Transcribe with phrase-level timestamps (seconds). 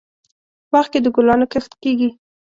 [0.71, 2.09] باغ کې دګلانو کښت کیږي